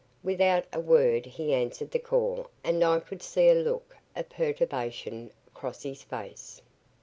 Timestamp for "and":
2.63-2.83